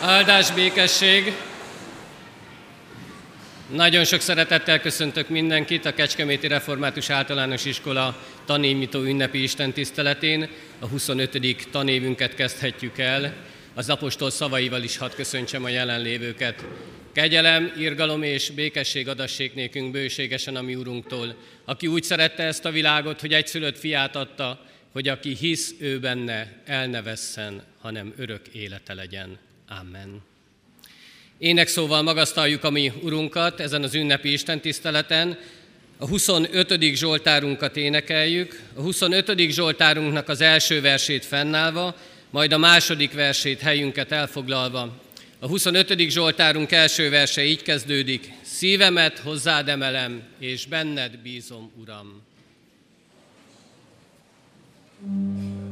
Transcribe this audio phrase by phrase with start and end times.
[0.00, 1.32] Áldás, békesség!
[3.72, 10.48] Nagyon sok szeretettel köszöntök mindenkit a Kecskeméti Református Általános Iskola tanévnyitó ünnepi istentiszteletén.
[10.78, 11.68] A 25.
[11.70, 13.34] tanévünket kezdhetjük el.
[13.74, 16.64] Az apostol szavaival is hadd köszöntsem a jelenlévőket.
[17.12, 21.34] Kegyelem, irgalom és békesség adassék nékünk bőségesen a mi Urunktól,
[21.64, 24.60] aki úgy szerette ezt a világot, hogy egyszülött fiát adta,
[24.92, 29.45] hogy aki hisz ő benne, el ne vesszen, hanem örök élete legyen.
[29.68, 30.22] Amen.
[31.38, 35.38] Ének szóval magasztaljuk a mi Urunkat ezen az ünnepi istentiszteleten.
[35.98, 36.94] A 25.
[36.94, 39.50] Zsoltárunkat énekeljük, a 25.
[39.50, 41.96] Zsoltárunknak az első versét fennállva,
[42.30, 44.96] majd a második versét helyünket elfoglalva.
[45.38, 46.08] A 25.
[46.08, 52.24] Zsoltárunk első verse így kezdődik, szívemet hozzád emelem, és benned bízom, Uram.
[55.02, 55.65] thank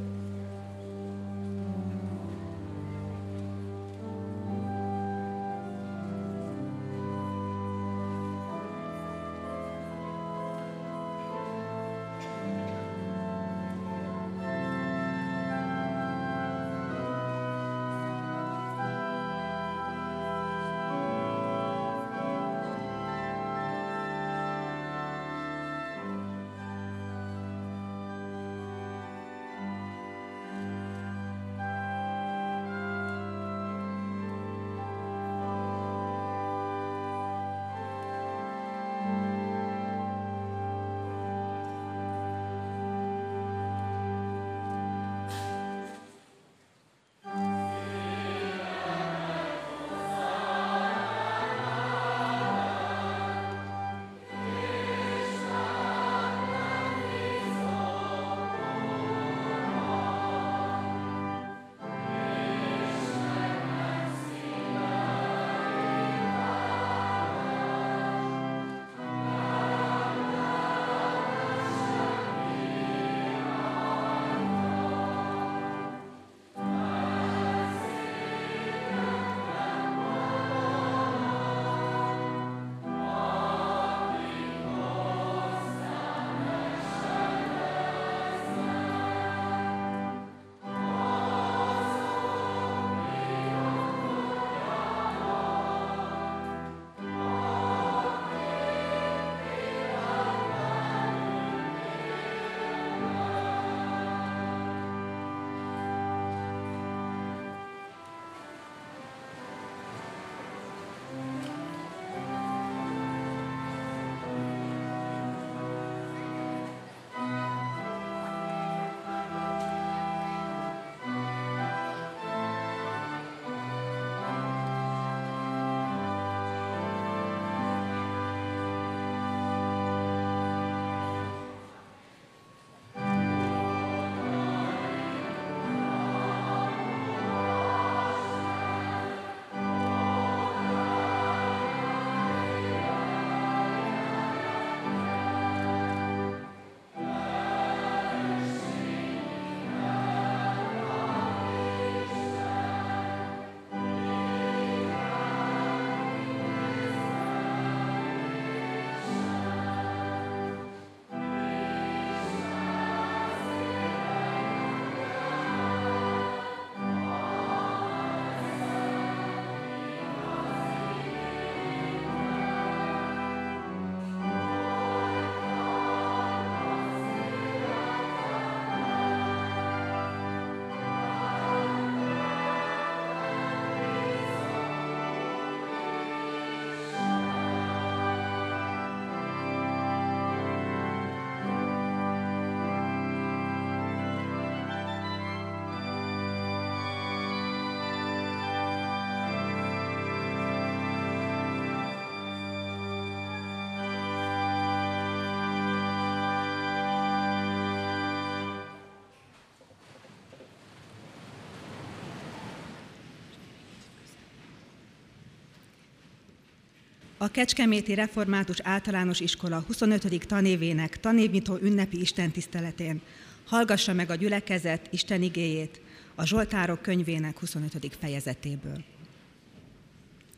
[217.24, 220.26] A Kecskeméti Református Általános Iskola 25.
[220.26, 223.00] tanévének tanévnyitó ünnepi istentiszteletén
[223.44, 225.80] hallgassa meg a gyülekezet Isten igéjét
[226.14, 227.96] a Zsoltárok könyvének 25.
[228.00, 228.84] fejezetéből.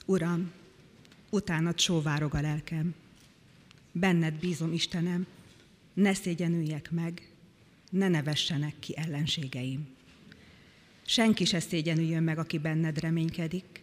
[0.04, 0.52] Uram,
[1.30, 2.94] utánad sóvárog a lelkem.
[3.92, 5.26] Benned bízom, Istenem,
[5.94, 7.30] ne szégyenüljek meg,
[7.90, 9.86] ne nevessenek ki ellenségeim.
[11.06, 13.82] Senki se szégyenüljön meg, aki benned reménykedik.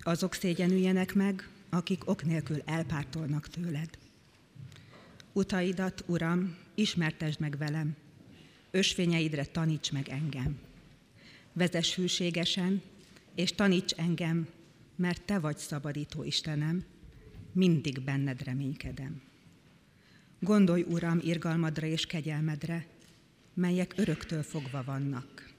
[0.00, 3.98] Azok szégyenüljenek meg, akik ok nélkül elpártolnak tőled.
[5.32, 7.96] Utaidat, Uram, ismertesd meg velem,
[8.70, 10.58] ösvényeidre taníts meg engem.
[11.52, 12.82] Vezess hűségesen,
[13.34, 14.48] és taníts engem,
[14.96, 16.84] mert Te vagy szabadító Istenem,
[17.52, 19.22] mindig benned reménykedem.
[20.40, 22.86] Gondolj, Uram, irgalmadra és kegyelmedre,
[23.54, 25.52] melyek öröktől fogva vannak.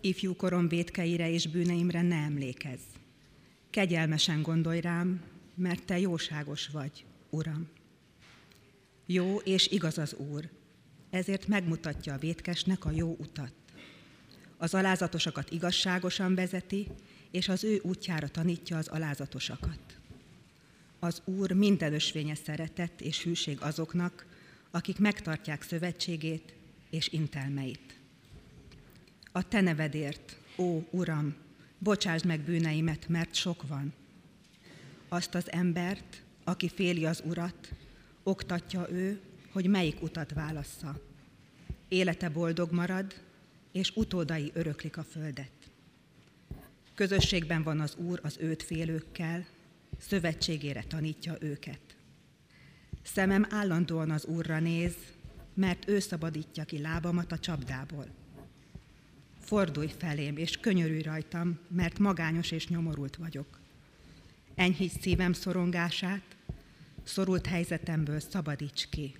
[0.00, 2.82] Ifjú korom védkeire és bűneimre ne emlékezz.
[3.74, 5.22] Kegyelmesen gondolj rám,
[5.54, 7.68] mert Te jóságos vagy, Uram.
[9.06, 10.48] Jó és igaz az Úr,
[11.10, 13.52] ezért megmutatja a vétkesnek a jó utat.
[14.56, 16.86] Az alázatosakat igazságosan vezeti,
[17.30, 19.98] és az ő útjára tanítja az alázatosakat.
[20.98, 24.26] Az Úr minden ösvénye szeretett és hűség azoknak,
[24.70, 26.54] akik megtartják szövetségét
[26.90, 27.98] és intelmeit.
[29.32, 31.34] A te nevedért, ó Uram,
[31.78, 33.92] bocsásd meg bűneimet, mert sok van.
[35.08, 37.72] Azt az embert, aki féli az Urat,
[38.22, 39.20] oktatja ő,
[39.52, 41.00] hogy melyik utat válassza.
[41.88, 43.22] Élete boldog marad,
[43.72, 45.50] és utódai öröklik a földet.
[46.94, 49.46] Közösségben van az Úr az őt félőkkel,
[49.98, 51.80] szövetségére tanítja őket.
[53.02, 54.94] Szemem állandóan az Úrra néz,
[55.54, 58.06] mert ő szabadítja ki lábamat a csapdából.
[59.44, 63.58] Fordulj felém, és könyörülj rajtam, mert magányos és nyomorult vagyok.
[64.54, 66.36] Enyhíts szívem szorongását,
[67.02, 69.16] szorult helyzetemből szabadíts ki.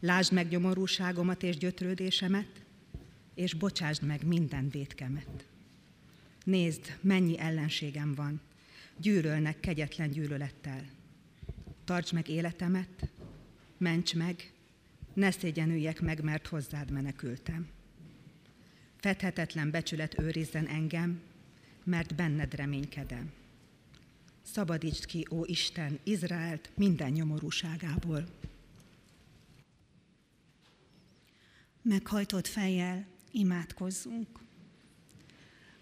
[0.00, 2.48] Lásd meg nyomorúságomat és gyötrődésemet,
[3.34, 5.46] és bocsásd meg minden vétkemet.
[6.44, 8.40] Nézd, mennyi ellenségem van,
[8.96, 10.84] gyűlölnek kegyetlen gyűlölettel.
[11.84, 13.08] Tarts meg életemet,
[13.76, 14.52] ments meg,
[15.12, 17.74] ne szégyenüljek meg, mert hozzád menekültem.
[18.96, 21.20] Fedhetetlen becsület őrizzen engem,
[21.84, 23.32] mert benned reménykedem.
[24.42, 28.24] Szabadítsd ki, ó Isten, Izraelt minden nyomorúságából.
[31.82, 34.28] Meghajtott fejjel imádkozzunk.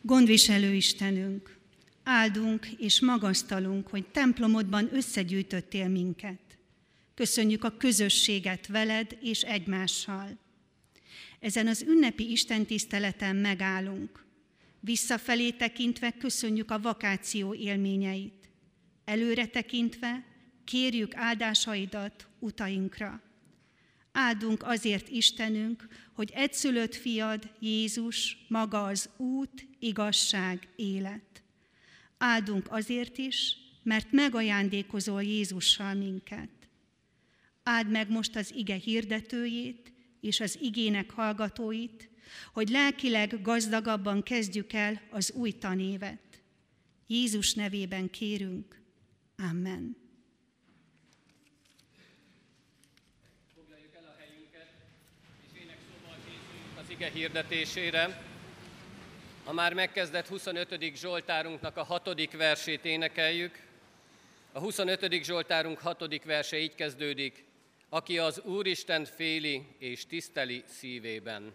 [0.00, 1.56] Gondviselő Istenünk,
[2.02, 6.58] áldunk és magasztalunk, hogy templomodban összegyűjtöttél minket.
[7.14, 10.38] Köszönjük a közösséget veled és egymással.
[11.44, 14.24] Ezen az ünnepi istentiszteleten megállunk.
[14.80, 18.48] Visszafelé tekintve köszönjük a vakáció élményeit.
[19.04, 20.24] Előre tekintve
[20.64, 23.22] kérjük áldásaidat utainkra.
[24.12, 31.42] Áldunk azért Istenünk, hogy egyszülött fiad, Jézus, maga az út, igazság, élet.
[32.18, 36.50] Áldunk azért is, mert megajándékozol Jézussal minket.
[37.62, 39.93] Áld meg most az ige hirdetőjét
[40.24, 42.10] és az igének hallgatóit,
[42.52, 46.42] hogy lelkileg gazdagabban kezdjük el az új tanévet.
[47.06, 48.80] Jézus nevében kérünk.
[49.38, 49.96] Amen.
[53.54, 54.66] Foglaljuk el a helyünket,
[55.52, 58.22] és énekszóval készülünk az ige hirdetésére.
[59.44, 60.96] A már megkezdett 25.
[60.96, 63.62] Zsoltárunknak a hatodik versét énekeljük.
[64.52, 65.22] A 25.
[65.22, 67.44] Zsoltárunk hatodik verse így kezdődik
[67.88, 71.52] aki az Úristen féli és tiszteli szívében.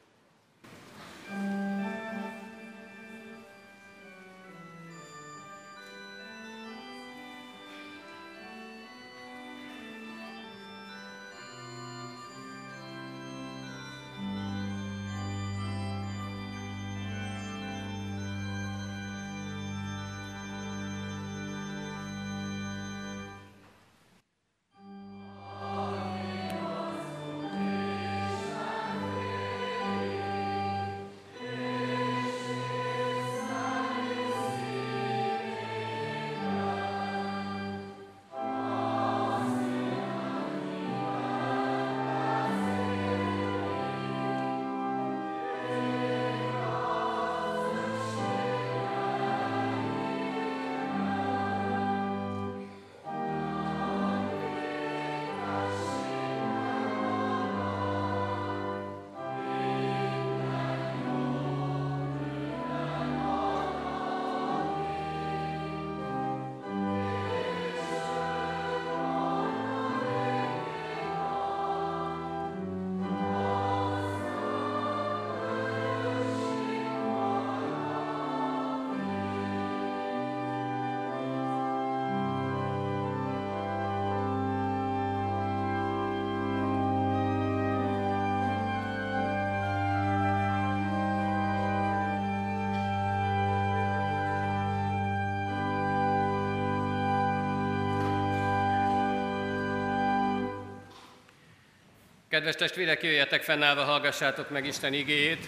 [102.40, 105.48] Kedves testvérek, jöjjetek fennállva, hallgassátok meg Isten igéjét,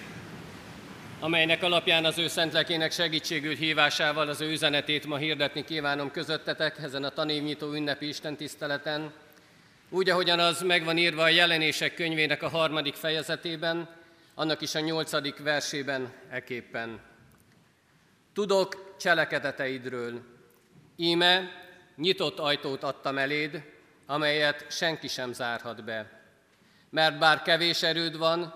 [1.20, 7.04] amelynek alapján az ő szentlekének segítségül hívásával az ő üzenetét ma hirdetni kívánom közöttetek ezen
[7.04, 9.14] a tanévnyitó ünnepi Isten tiszteleten,
[9.90, 13.90] úgy, ahogyan az megvan írva a jelenések könyvének a harmadik fejezetében,
[14.36, 17.00] annak is a nyolcadik versében eképpen.
[18.34, 20.22] Tudok cselekedeteidről,
[20.96, 21.52] íme
[21.96, 23.64] nyitott ajtót adtam eléd,
[24.06, 26.20] amelyet senki sem zárhat be
[26.92, 28.54] mert bár kevés erőd van,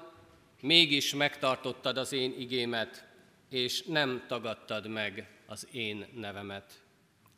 [0.62, 3.06] mégis megtartottad az én igémet,
[3.50, 6.74] és nem tagadtad meg az én nevemet.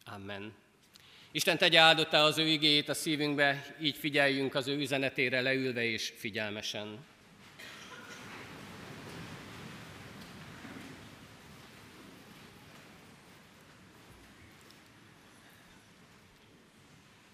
[0.06, 0.54] Amen.
[1.32, 6.14] Isten tegye áldotta az ő igéjét a szívünkbe, így figyeljünk az ő üzenetére leülve és
[6.18, 7.06] figyelmesen.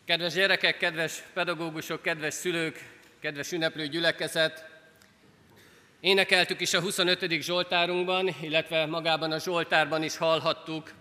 [0.06, 2.93] Kedves gyerekek, kedves pedagógusok, kedves szülők,
[3.24, 4.66] kedves ünneplő gyülekezet!
[6.00, 7.42] Énekeltük is a 25.
[7.42, 10.92] Zsoltárunkban, illetve magában a Zsoltárban is hallhattuk,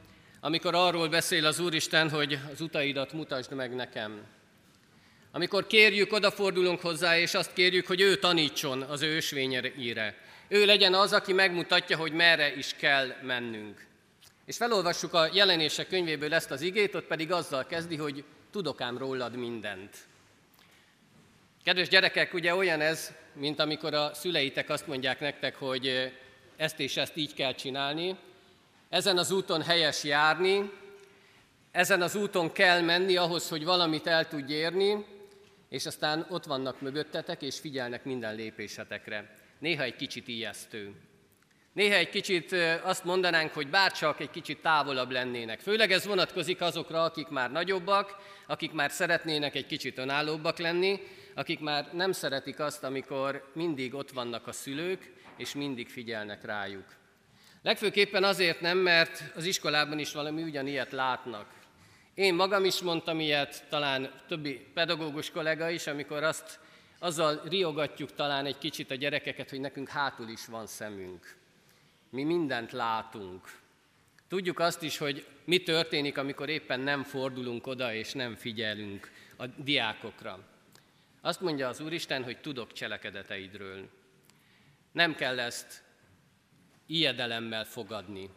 [0.40, 4.26] amikor arról beszél az Úristen, hogy az utaidat mutasd meg nekem.
[5.32, 10.16] Amikor kérjük, odafordulunk hozzá, és azt kérjük, hogy ő tanítson az ő ösvényére.
[10.48, 13.86] Ő legyen az, aki megmutatja, hogy merre is kell mennünk.
[14.46, 18.98] És felolvassuk a jelenések könyvéből ezt az igét, ott pedig azzal kezdi, hogy tudok ám
[18.98, 20.10] rólad mindent.
[21.64, 26.12] Kedves gyerekek, ugye olyan ez, mint amikor a szüleitek azt mondják nektek, hogy
[26.56, 28.16] ezt és ezt így kell csinálni,
[28.88, 30.70] ezen az úton helyes járni,
[31.70, 35.04] ezen az úton kell menni ahhoz, hogy valamit el tudj érni,
[35.68, 39.36] és aztán ott vannak mögöttetek, és figyelnek minden lépésetekre.
[39.58, 40.94] Néha egy kicsit ijesztő.
[41.72, 42.52] Néha egy kicsit
[42.82, 45.60] azt mondanánk, hogy bárcsak egy kicsit távolabb lennének.
[45.60, 51.00] Főleg ez vonatkozik azokra, akik már nagyobbak, akik már szeretnének egy kicsit önállóbbak lenni,
[51.34, 56.84] akik már nem szeretik azt, amikor mindig ott vannak a szülők, és mindig figyelnek rájuk.
[57.62, 61.46] Legfőképpen azért nem, mert az iskolában is valami ugyanilyet látnak.
[62.14, 66.58] Én magam is mondtam ilyet, talán többi pedagógus kollega is, amikor azt
[66.98, 71.40] azzal riogatjuk talán egy kicsit a gyerekeket, hogy nekünk hátul is van szemünk.
[72.12, 73.60] Mi mindent látunk.
[74.28, 79.46] Tudjuk azt is, hogy mi történik, amikor éppen nem fordulunk oda és nem figyelünk a
[79.46, 80.38] diákokra.
[81.20, 83.88] Azt mondja az Úristen, hogy tudok cselekedeteidről.
[84.92, 85.82] Nem kell ezt
[86.86, 88.30] ijedelemmel fogadni.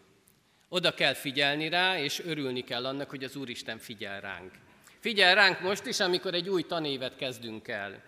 [0.70, 4.52] Oda kell figyelni rá, és örülni kell annak, hogy az Úristen figyel ránk.
[5.00, 8.04] Figyel ránk most is, amikor egy új tanévet kezdünk el.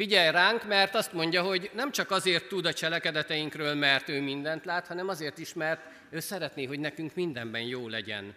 [0.00, 4.64] Figyelj ránk, mert azt mondja, hogy nem csak azért tud a cselekedeteinkről, mert ő mindent
[4.64, 5.80] lát, hanem azért is, mert
[6.10, 8.34] ő szeretné, hogy nekünk mindenben jó legyen.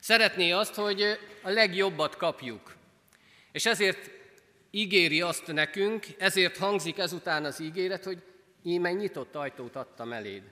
[0.00, 2.76] Szeretné azt, hogy a legjobbat kapjuk.
[3.52, 4.10] És ezért
[4.70, 8.22] ígéri azt nekünk, ezért hangzik ezután az ígéret, hogy
[8.62, 10.42] íme nyitott ajtót adtam eléd.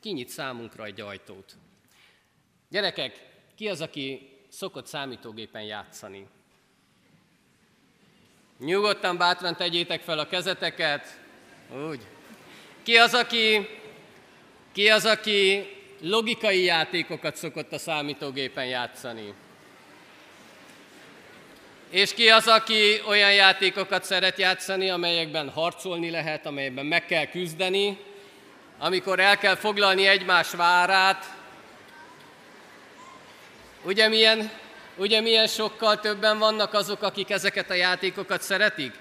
[0.00, 1.52] Kinyit számunkra egy ajtót.
[2.68, 6.26] Gyerekek, ki az, aki szokott számítógépen játszani?
[8.58, 11.06] Nyugodtan, bátran tegyétek fel a kezeteket.
[11.88, 12.00] Úgy.
[12.82, 13.68] Ki az, aki,
[14.72, 15.66] ki az, aki
[16.00, 19.34] logikai játékokat szokott a számítógépen játszani?
[21.90, 27.98] És ki az, aki olyan játékokat szeret játszani, amelyekben harcolni lehet, amelyekben meg kell küzdeni,
[28.78, 31.34] amikor el kell foglalni egymás várát.
[33.82, 34.50] Ugye milyen,
[34.96, 38.92] ugye milyen sokkal többen vannak azok, akik ezeket a játékokat szeretik?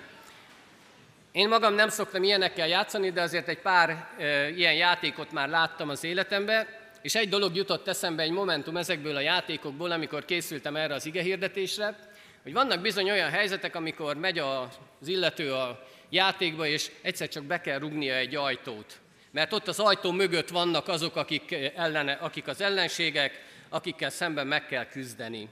[1.31, 5.89] Én magam nem szoktam ilyenekkel játszani, de azért egy pár e, ilyen játékot már láttam
[5.89, 6.67] az életemben,
[7.01, 11.95] és egy dolog jutott eszembe, egy momentum ezekből a játékokból, amikor készültem erre az igehirdetésre,
[12.43, 17.61] hogy vannak bizony olyan helyzetek, amikor megy az illető a játékba, és egyszer csak be
[17.61, 18.99] kell rugnia egy ajtót.
[19.31, 24.65] Mert ott az ajtó mögött vannak azok, akik, ellene, akik az ellenségek, akikkel szemben meg
[24.65, 25.49] kell küzdeni.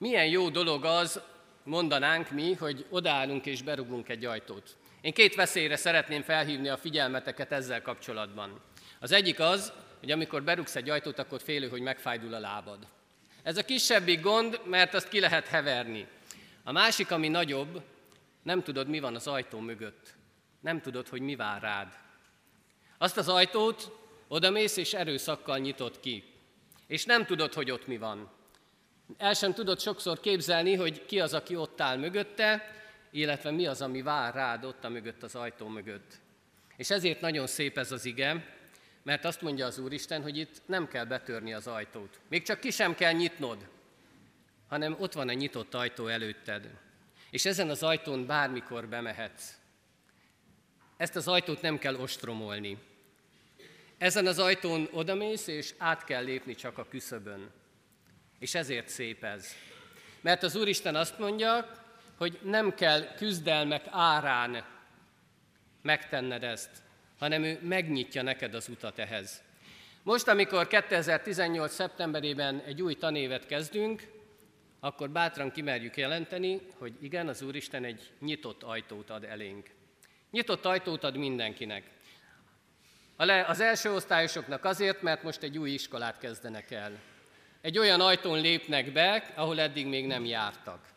[0.00, 1.20] Milyen jó dolog az,
[1.62, 4.76] mondanánk mi, hogy odaállunk és berugunk egy ajtót.
[5.00, 8.60] Én két veszélyre szeretném felhívni a figyelmeteket ezzel kapcsolatban.
[9.00, 12.86] Az egyik az, hogy amikor berugsz egy ajtót, akkor félő, hogy megfájdul a lábad.
[13.42, 16.06] Ez a kisebbik gond, mert azt ki lehet heverni.
[16.64, 17.82] A másik, ami nagyobb,
[18.42, 20.14] nem tudod, mi van az ajtó mögött.
[20.60, 21.92] Nem tudod, hogy mi vár rád.
[22.98, 23.90] Azt az ajtót
[24.28, 26.24] odamész és erőszakkal nyitott ki.
[26.86, 28.38] És nem tudod, hogy ott mi van.
[29.16, 32.74] El sem tudod sokszor képzelni, hogy ki az, aki ott áll mögötte,
[33.10, 36.20] illetve mi az, ami vár rád ott a mögött az ajtó mögött.
[36.76, 38.44] És ezért nagyon szép ez az ige,
[39.02, 42.20] mert azt mondja az Úristen, hogy itt nem kell betörni az ajtót.
[42.28, 43.68] Még csak ki sem kell nyitnod,
[44.68, 46.70] hanem ott van egy nyitott ajtó előtted.
[47.30, 49.54] És ezen az ajtón bármikor bemehetsz.
[50.96, 52.78] Ezt az ajtót nem kell ostromolni.
[53.98, 57.50] Ezen az ajtón odamész, és át kell lépni csak a küszöbön.
[58.40, 59.54] És ezért szép ez.
[60.20, 61.70] Mert az Úristen azt mondja,
[62.16, 64.64] hogy nem kell küzdelmek árán
[65.82, 66.70] megtenned ezt,
[67.18, 69.42] hanem ő megnyitja neked az utat ehhez.
[70.02, 71.72] Most, amikor 2018.
[71.72, 74.02] szeptemberében egy új tanévet kezdünk,
[74.80, 79.70] akkor bátran kimerjük jelenteni, hogy igen, az Úristen egy nyitott ajtót ad elénk.
[80.30, 81.84] Nyitott ajtót ad mindenkinek.
[83.46, 86.92] Az első osztályosoknak azért, mert most egy új iskolát kezdenek el.
[87.60, 90.88] Egy olyan ajtón lépnek be, ahol eddig még nem jártak.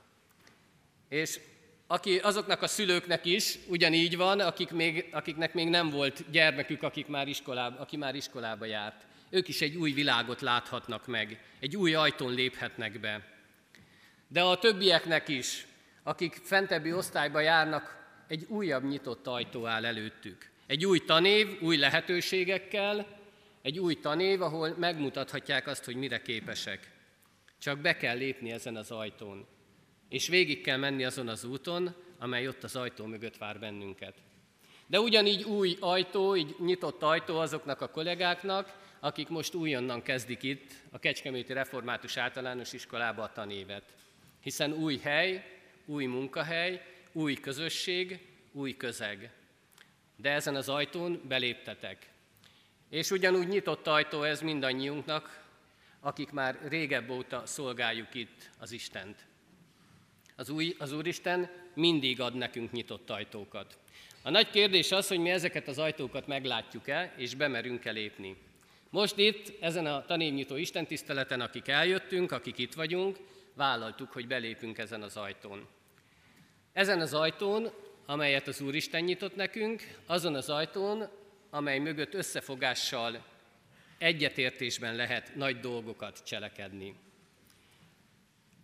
[1.10, 1.40] És
[1.88, 7.08] aki, azoknak a szülőknek is ugyanígy van, akik még, akiknek még nem volt gyermekük, akik
[7.08, 9.06] már iskolába, aki már iskolába járt.
[9.30, 13.28] Ők is egy új világot láthatnak meg, egy új ajtón léphetnek be.
[14.28, 15.66] De a többieknek is,
[16.04, 20.50] akik fentebbi osztályba járnak, egy újabb nyitott ajtó áll előttük.
[20.68, 23.08] Egy új tanév, új lehetőségekkel,
[23.64, 26.92] egy új tanév, ahol megmutathatják azt, hogy mire képesek.
[27.60, 29.48] Csak be kell lépni ezen az ajtón
[30.14, 34.14] és végig kell menni azon az úton, amely ott az ajtó mögött vár bennünket.
[34.88, 40.72] De ugyanígy új ajtó, így nyitott ajtó azoknak a kollégáknak, akik most újonnan kezdik itt
[40.92, 43.84] a Kecskeméti Református Általános Iskolába a tanévet.
[44.42, 45.46] Hiszen új hely,
[45.86, 48.20] új munkahely, új közösség,
[48.52, 49.32] új közeg.
[50.16, 52.10] De ezen az ajtón beléptetek.
[52.94, 55.44] És ugyanúgy nyitott ajtó ez mindannyiunknak,
[56.00, 59.26] akik már régebb óta szolgáljuk itt az Istent.
[60.36, 63.78] Az, új, az Úristen mindig ad nekünk nyitott ajtókat.
[64.24, 68.38] A nagy kérdés az, hogy mi ezeket az ajtókat meglátjuk-e, és bemerünk-e lépni.
[68.90, 73.18] Most itt, ezen a tanévnyitó istentiszteleten, akik eljöttünk, akik itt vagyunk,
[73.54, 75.68] vállaltuk, hogy belépünk ezen az ajtón.
[76.74, 77.72] Ezen az ajtón,
[78.06, 81.22] amelyet az Úristen nyitott nekünk, azon az ajtón,
[81.54, 83.26] amely mögött összefogással,
[83.98, 86.96] egyetértésben lehet nagy dolgokat cselekedni.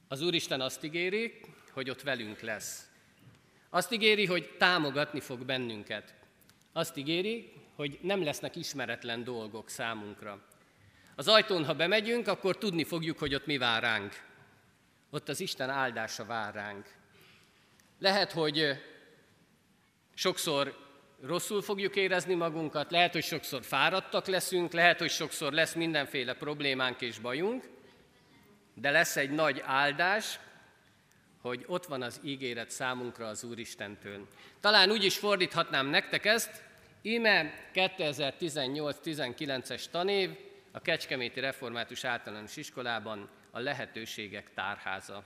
[0.08, 1.40] Az Úristen azt ígéri,
[1.72, 2.90] hogy ott velünk lesz.
[3.70, 6.16] Azt ígéri, hogy támogatni fog bennünket.
[6.74, 10.46] Azt ígéri, hogy nem lesznek ismeretlen dolgok számunkra.
[11.16, 14.24] Az ajtón, ha bemegyünk, akkor tudni fogjuk, hogy ott mi vár ránk.
[15.10, 16.96] Ott az Isten áldása vár ránk.
[18.00, 18.84] Lehet, hogy
[20.14, 20.89] sokszor
[21.22, 27.02] rosszul fogjuk érezni magunkat, lehet, hogy sokszor fáradtak leszünk, lehet, hogy sokszor lesz mindenféle problémánk
[27.02, 27.70] és bajunk,
[28.74, 30.40] de lesz egy nagy áldás,
[31.42, 34.28] hogy ott van az ígéret számunkra az Úristentől.
[34.60, 36.64] Talán úgy is fordíthatnám nektek ezt,
[37.02, 40.30] íme 2018-19-es tanév
[40.72, 45.24] a Kecskeméti Református Általános Iskolában a lehetőségek tárháza.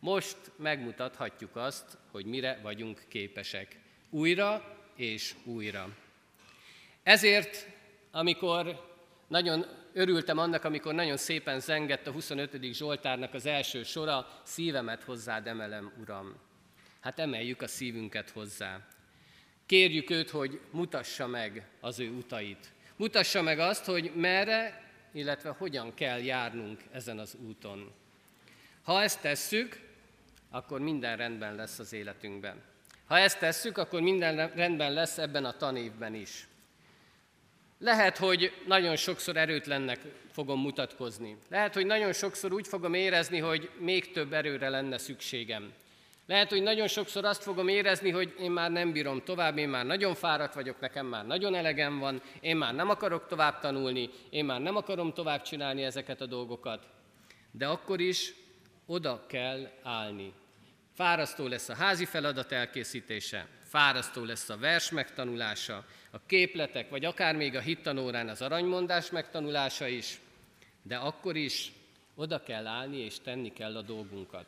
[0.00, 3.78] Most megmutathatjuk azt, hogy mire vagyunk képesek.
[4.10, 5.88] Újra és újra.
[7.02, 7.66] Ezért,
[8.10, 8.88] amikor
[9.28, 12.72] nagyon örültem annak, amikor nagyon szépen zengett a 25.
[12.72, 16.34] Zsoltárnak az első sora, szívemet hozzád emelem, Uram.
[17.00, 18.86] Hát emeljük a szívünket hozzá.
[19.66, 22.72] Kérjük őt, hogy mutassa meg az ő utait.
[22.96, 27.92] Mutassa meg azt, hogy merre, illetve hogyan kell járnunk ezen az úton.
[28.82, 29.80] Ha ezt tesszük,
[30.50, 32.69] akkor minden rendben lesz az életünkben.
[33.10, 36.48] Ha ezt tesszük, akkor minden rendben lesz ebben a tanévben is.
[37.78, 40.00] Lehet, hogy nagyon sokszor erőtlennek
[40.32, 41.36] fogom mutatkozni.
[41.48, 45.72] Lehet, hogy nagyon sokszor úgy fogom érezni, hogy még több erőre lenne szükségem.
[46.26, 49.86] Lehet, hogy nagyon sokszor azt fogom érezni, hogy én már nem bírom tovább, én már
[49.86, 54.44] nagyon fáradt vagyok, nekem már nagyon elegem van, én már nem akarok tovább tanulni, én
[54.44, 56.86] már nem akarom tovább csinálni ezeket a dolgokat.
[57.50, 58.34] De akkor is
[58.86, 60.32] oda kell állni.
[61.00, 67.36] Fárasztó lesz a házi feladat elkészítése, fárasztó lesz a vers megtanulása, a képletek, vagy akár
[67.36, 70.20] még a hittanórán az aranymondás megtanulása is,
[70.82, 71.72] de akkor is
[72.14, 74.46] oda kell állni és tenni kell a dolgunkat.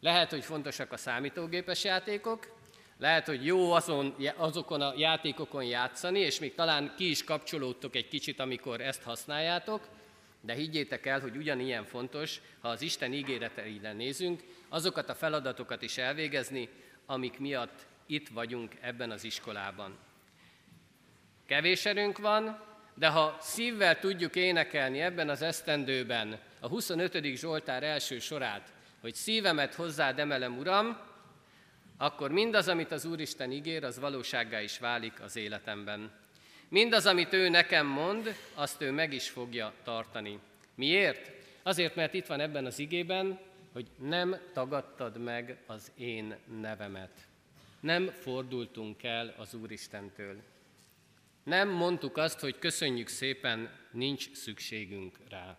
[0.00, 2.56] Lehet, hogy fontosak a számítógépes játékok,
[2.98, 8.08] lehet, hogy jó azon, azokon a játékokon játszani, és még talán ki is kapcsolódtok egy
[8.08, 9.88] kicsit, amikor ezt használjátok,
[10.40, 15.98] de higgyétek el, hogy ugyanilyen fontos, ha az Isten ígéreteire nézünk, azokat a feladatokat is
[15.98, 16.68] elvégezni,
[17.06, 19.98] amik miatt itt vagyunk ebben az iskolában.
[21.46, 27.24] Kevés erőnk van, de ha szívvel tudjuk énekelni ebben az esztendőben a 25.
[27.36, 30.98] Zsoltár első sorát, hogy szívemet hozzád emelem, Uram,
[31.96, 36.19] akkor mindaz, amit az Úristen ígér, az valósággá is válik az életemben.
[36.70, 40.38] Mindaz, amit ő nekem mond, azt ő meg is fogja tartani.
[40.74, 41.30] Miért?
[41.62, 43.38] Azért, mert itt van ebben az igében,
[43.72, 47.26] hogy nem tagadtad meg az én nevemet.
[47.80, 50.42] Nem fordultunk el az Úristentől.
[51.44, 55.56] Nem mondtuk azt, hogy köszönjük szépen, nincs szükségünk rá.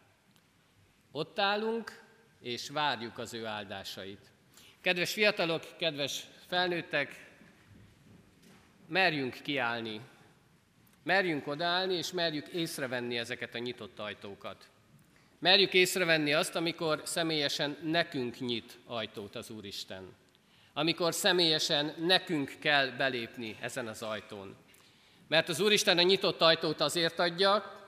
[1.12, 2.04] Ott állunk,
[2.42, 4.32] és várjuk az ő áldásait.
[4.82, 7.30] Kedves fiatalok, kedves felnőttek,
[8.88, 10.02] merjünk kiállni,
[11.04, 14.70] merjünk odállni, és merjük észrevenni ezeket a nyitott ajtókat.
[15.40, 20.16] Merjük észrevenni azt, amikor személyesen nekünk nyit ajtót az Úristen.
[20.74, 24.56] Amikor személyesen nekünk kell belépni ezen az ajtón.
[25.28, 27.80] Mert az Úristen a nyitott ajtót azért adja,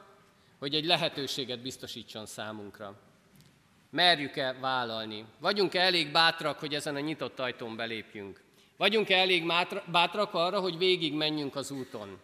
[0.60, 3.00] hogy egy lehetőséget biztosítson számunkra.
[3.90, 5.26] Merjük-e vállalni?
[5.40, 8.42] Vagyunk-e elég bátrak, hogy ezen a nyitott ajtón belépjünk?
[8.78, 9.46] Vagyunk-e elég
[9.92, 12.20] bátrak arra, hogy végig menjünk az úton?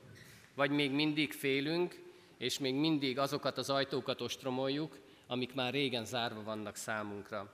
[0.60, 2.00] Vagy még mindig félünk,
[2.38, 7.54] és még mindig azokat az ajtókat ostromoljuk, amik már régen zárva vannak számunkra.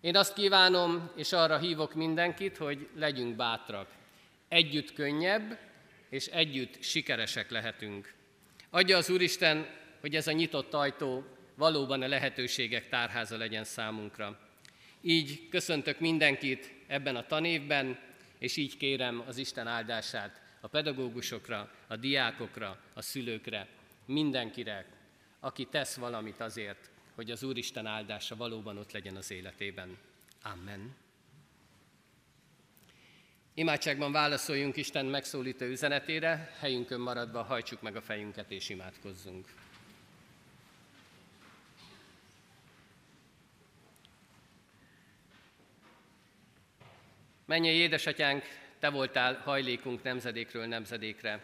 [0.00, 3.88] Én azt kívánom, és arra hívok mindenkit, hogy legyünk bátrak.
[4.48, 5.58] Együtt könnyebb,
[6.08, 8.14] és együtt sikeresek lehetünk.
[8.70, 9.66] Adja az Úristen,
[10.00, 14.38] hogy ez a nyitott ajtó valóban a lehetőségek tárháza legyen számunkra.
[15.00, 17.98] Így köszöntök mindenkit ebben a tanévben,
[18.38, 23.68] és így kérem az Isten áldását a pedagógusokra, a diákokra, a szülőkre,
[24.04, 24.86] mindenkire,
[25.40, 29.98] aki tesz valamit azért, hogy az Úristen áldása valóban ott legyen az életében.
[30.42, 30.94] Amen.
[33.54, 39.48] Imádságban válaszoljunk Isten megszólító üzenetére, helyünkön maradva hajtsuk meg a fejünket és imádkozzunk.
[47.44, 51.40] Menjél, édesatyánk, te voltál hajlékunk nemzedékről nemzedékre,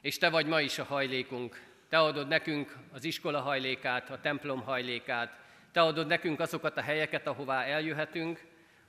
[0.00, 1.60] és te vagy ma is a hajlékunk.
[1.88, 5.38] Te adod nekünk az iskola hajlékát, a templom hajlékát,
[5.72, 8.40] te adod nekünk azokat a helyeket, ahová eljöhetünk,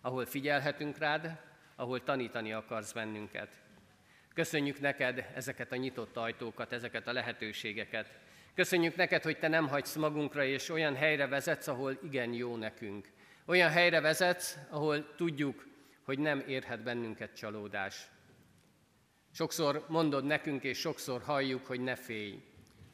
[0.02, 1.40] ahol figyelhetünk rád,
[1.76, 3.50] ahol tanítani akarsz bennünket.
[4.34, 8.12] Köszönjük neked ezeket a nyitott ajtókat, ezeket a lehetőségeket.
[8.56, 13.08] Köszönjük neked, hogy te nem hagysz magunkra, és olyan helyre vezetsz, ahol igen jó nekünk.
[13.46, 15.72] Olyan helyre vezetsz, ahol tudjuk,
[16.04, 18.08] hogy nem érhet bennünket csalódás.
[19.32, 22.44] Sokszor mondod nekünk, és sokszor halljuk, hogy ne félj.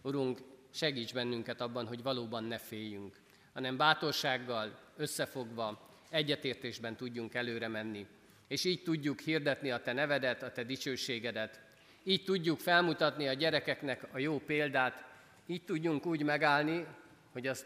[0.02, 0.40] Urunk,
[0.72, 3.16] segíts bennünket abban, hogy valóban ne féljünk,
[3.54, 8.08] hanem bátorsággal, összefogva, egyetértésben tudjunk előre menni.
[8.48, 11.62] És így tudjuk hirdetni a Te nevedet, a Te dicsőségedet.
[12.04, 15.06] Így tudjuk felmutatni a gyerekeknek a jó példát,
[15.46, 16.86] így tudjunk úgy megállni,
[17.32, 17.66] hogy azt,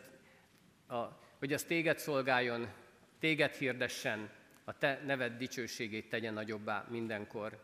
[0.88, 1.01] a,
[1.39, 2.67] hogy azt téged szolgáljon,
[3.19, 4.29] téged hirdessen,
[4.63, 7.60] a Te neved dicsőségét tegye nagyobbá mindenkor.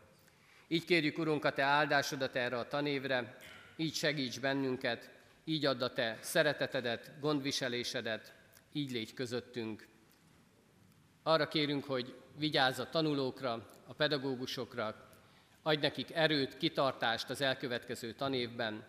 [0.68, 3.36] Így kérjük, Urunk, a Te áldásodat erre a tanévre,
[3.76, 5.10] így segíts bennünket,
[5.44, 8.34] így add a Te szeretetedet, gondviselésedet,
[8.72, 9.88] így légy közöttünk.
[11.22, 15.08] Arra kérünk, hogy vigyázz a tanulókra, a pedagógusokra,
[15.62, 18.84] adj nekik erőt, kitartást az elkövetkező tanévben,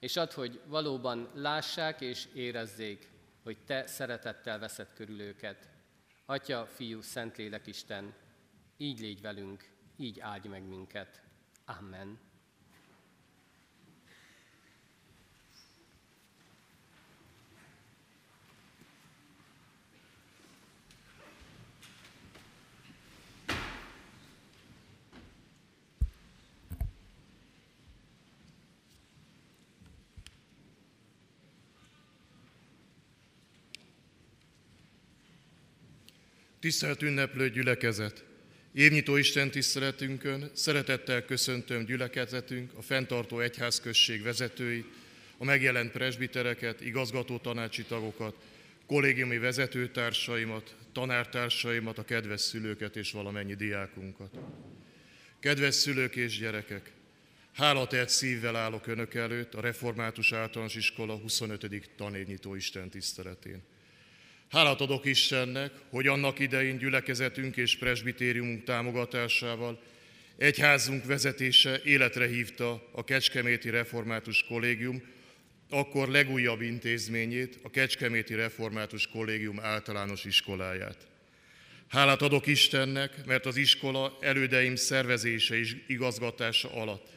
[0.00, 3.08] és add, hogy valóban lássák és érezzék,
[3.42, 5.68] hogy Te szeretettel veszed körül őket.
[6.28, 8.14] Atya, Fiú, Szentlélek Isten,
[8.76, 11.22] így légy velünk, így áldj meg minket.
[11.64, 12.18] Amen.
[36.66, 38.24] Tisztelt ünneplő gyülekezet!
[38.72, 44.86] Évnyitó Isten tiszteletünkön szeretettel köszöntöm gyülekezetünk, a fenntartó egyházközség vezetőit,
[45.38, 48.36] a megjelent presbitereket, igazgató tanácsi tagokat,
[48.86, 54.38] kollégiumi vezetőtársaimat, tanártársaimat, a kedves szülőket és valamennyi diákunkat.
[55.40, 56.92] Kedves szülők és gyerekek!
[57.52, 61.90] Hálatelt szívvel állok Önök előtt a Református Általános Iskola 25.
[61.96, 63.62] tanévnyitó Isten tiszteletén.
[64.50, 69.82] Hálát adok Istennek, hogy annak idején gyülekezetünk és presbitériumunk támogatásával
[70.36, 75.02] egyházunk vezetése életre hívta a Kecskeméti Református Kollégium,
[75.70, 80.96] akkor legújabb intézményét, a Kecskeméti Református Kollégium általános iskoláját.
[81.88, 87.08] Hálát adok Istennek, mert az iskola elődeim szervezése és igazgatása alatt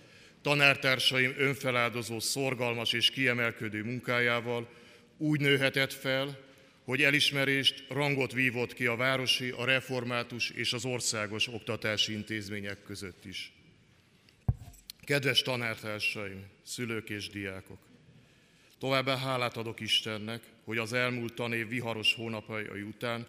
[0.41, 4.69] tanártársaim önfeláldozó, szorgalmas és kiemelkedő munkájával
[5.17, 6.48] úgy nőhetett fel,
[6.89, 13.25] hogy elismerést, rangot vívott ki a városi, a református és az országos oktatási intézmények között
[13.25, 13.51] is.
[15.01, 17.77] Kedves tanártársaim, szülők és diákok!
[18.79, 23.27] Továbbá hálát adok Istennek, hogy az elmúlt tanév viharos hónapjai után,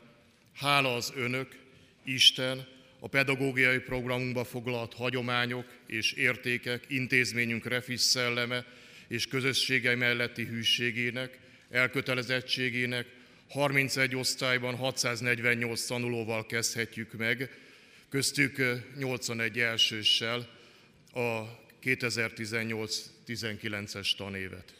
[0.55, 1.59] hála az önök,
[2.05, 2.67] Isten,
[2.99, 8.65] a pedagógiai programunkba foglalt hagyományok és értékek, intézményünk refis szelleme
[9.09, 11.39] és közösségei melletti hűségének,
[11.71, 13.19] elkötelezettségének
[13.51, 17.51] 31 osztályban 648 tanulóval kezdhetjük meg,
[18.09, 18.63] köztük
[18.99, 20.49] 81 elsőssel
[21.13, 21.43] a
[21.83, 24.75] 2018-19-es tanévet.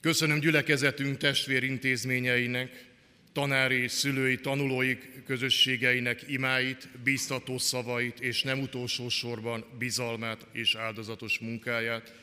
[0.00, 2.84] Köszönöm gyülekezetünk testvérintézményeinek,
[3.32, 12.14] tanári, szülői, tanulói közösségeinek imáit, bíztató szavait és nem utolsó sorban bizalmát és áldozatos munkáját,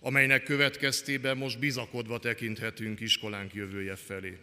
[0.00, 4.38] amelynek következtében most bizakodva tekinthetünk iskolánk jövője felé.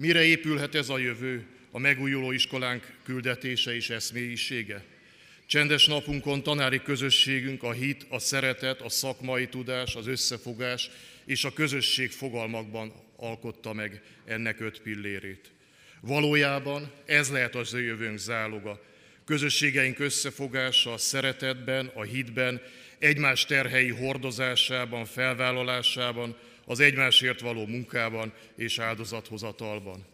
[0.00, 4.84] Mire épülhet ez a jövő, a megújuló iskolánk küldetése és eszmélyisége?
[5.46, 10.90] Csendes napunkon tanári közösségünk a hit, a szeretet, a szakmai tudás, az összefogás
[11.24, 15.50] és a közösség fogalmakban alkotta meg ennek öt pillérét.
[16.00, 18.84] Valójában ez lehet az ő jövőnk záloga.
[19.24, 22.60] Közösségeink összefogása a szeretetben, a hitben,
[22.98, 30.06] egymás terhei hordozásában, felvállalásában, az egymásért való munkában és áldozathozatalban.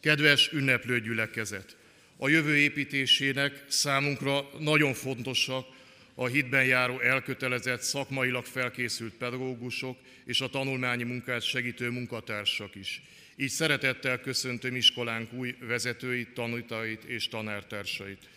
[0.00, 1.76] Kedves ünneplő gyülekezet!
[2.16, 5.66] A jövő építésének számunkra nagyon fontosak
[6.14, 13.02] a hitben járó elkötelezett, szakmailag felkészült pedagógusok és a tanulmányi munkát segítő munkatársak is.
[13.36, 18.28] Így szeretettel köszöntöm iskolánk új vezetőit, tanítait és tanártársait.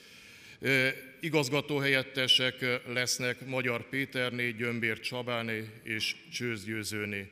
[1.19, 7.31] Igazgatóhelyettesek lesznek Magyar Péterné, Gyömbér Csabáné és Csőz Győzőné.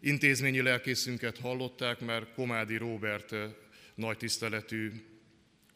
[0.00, 3.34] Intézményi lelkészünket hallották, mert Komádi Róbert
[3.94, 4.92] nagy tiszteletű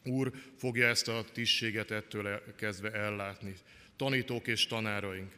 [0.04, 3.54] úr fogja ezt a tisztséget ettől kezdve ellátni.
[3.96, 5.32] Tanítók és tanáraink.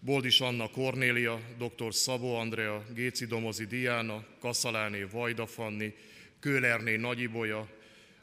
[0.00, 1.94] Boldis Anna Kornélia, dr.
[1.94, 5.94] Szabó Andrea, Géci Domozi Diana, Kaszaláné Vajda Fanni,
[6.40, 7.68] Kölerné Nagyibolya,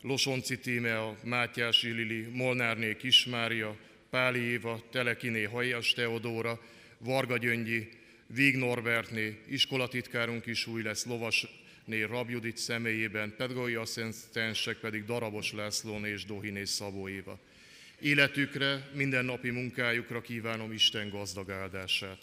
[0.01, 3.77] Losonci Tímea, Mátyási Lili, Molnárné Kismária,
[4.09, 6.59] Páli Éva, Telekiné Hajas Teodóra,
[6.97, 7.89] Varga Gyöngyi,
[8.33, 16.25] Víg Norbertné, iskolatitkárunk is új lesz, Lovasné Rabjudit személyében, pedagógiai asszisztensek pedig Darabos Lászlóné és
[16.25, 17.39] Dohiné Szabó Éva.
[17.99, 22.17] Életükre, mindennapi munkájukra kívánom Isten gazdag áldását.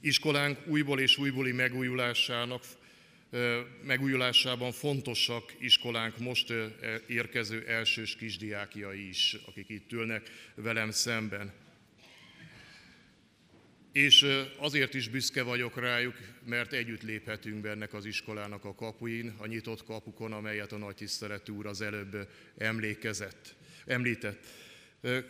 [0.00, 2.64] Iskolánk újból és újbóli megújulásának
[3.82, 6.52] megújulásában fontosak iskolánk most
[7.06, 11.64] érkező elsős kisdiákjai is, akik itt ülnek velem szemben.
[13.96, 19.34] És azért is büszke vagyok rájuk, mert együtt léphetünk be ennek az iskolának a kapuin,
[19.38, 22.28] a nyitott kapukon, amelyet a nagy tiszteletű úr az előbb
[22.58, 23.54] emlékezett,
[23.86, 24.46] említett.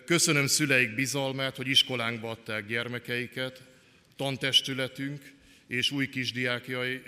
[0.05, 3.63] Köszönöm szüleik bizalmát, hogy iskolánkba adták gyermekeiket,
[4.17, 5.33] tantestületünk,
[5.67, 7.03] és új kisdiákjai,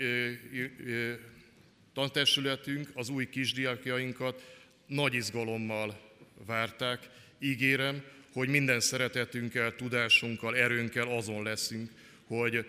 [1.93, 4.55] tantestületünk az új kisdiákjainkat
[4.87, 5.99] nagy izgalommal
[6.45, 7.09] várták.
[7.39, 11.91] Ígérem, hogy minden szeretetünkkel, tudásunkkal, erőnkkel azon leszünk,
[12.27, 12.65] hogy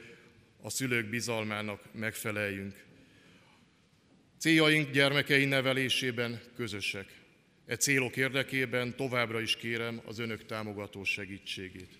[0.63, 2.85] a szülők bizalmának megfeleljünk.
[4.39, 7.07] Céljaink gyermekei nevelésében közösek.
[7.67, 11.99] E célok érdekében továbbra is kérem az önök támogató segítségét.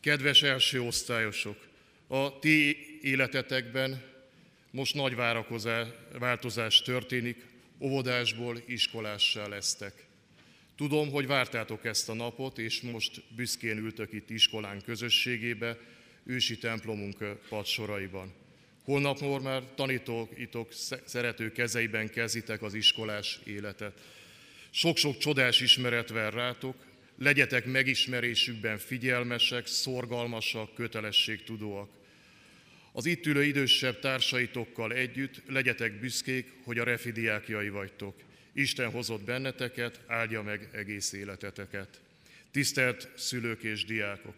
[0.00, 1.68] Kedves első osztályosok,
[2.06, 4.02] a ti életetekben
[4.70, 5.14] most nagy
[6.18, 7.46] változás történik,
[7.78, 10.06] óvodásból iskolássá lesztek.
[10.80, 15.78] Tudom, hogy vártátok ezt a napot, és most büszkén ültök itt iskolán közösségébe,
[16.24, 18.32] ősi templomunk padsoraiban.
[18.84, 20.72] Holnapról már tanítóitok
[21.04, 24.00] szerető kezeiben kezditek az iskolás életet.
[24.70, 26.86] Sok-sok csodás ismeret vár rátok,
[27.18, 31.90] legyetek megismerésükben figyelmesek, szorgalmasak, kötelességtudóak.
[32.92, 38.28] Az itt ülő idősebb társaitokkal együtt legyetek büszkék, hogy a refi diákjai vagytok.
[38.60, 42.00] Isten hozott benneteket, áldja meg egész életeteket.
[42.50, 44.34] Tisztelt szülők és diákok!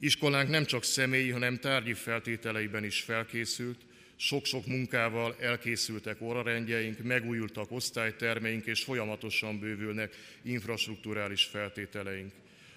[0.00, 3.80] Iskolánk nem csak személyi, hanem tárgyi feltételeiben is felkészült,
[4.16, 12.32] sok-sok munkával elkészültek órarendjeink, megújultak osztálytermeink, és folyamatosan bővülnek infrastruktúrális feltételeink.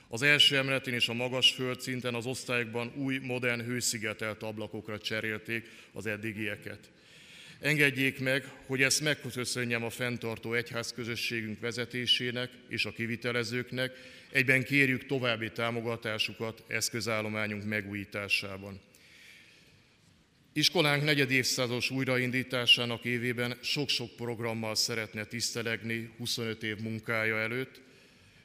[0.07, 6.05] Az első emeletén és a magas földszinten az osztályokban új, modern, hőszigetelt ablakokra cserélték az
[6.05, 6.89] eddigieket.
[7.61, 13.91] Engedjék meg, hogy ezt megköszönjem a fenntartó egyházközösségünk vezetésének és a kivitelezőknek,
[14.31, 18.81] egyben kérjük további támogatásukat eszközállományunk megújításában.
[20.53, 27.81] Iskolánk negyed évszázados újraindításának évében sok-sok programmal szeretne tisztelegni 25 év munkája előtt,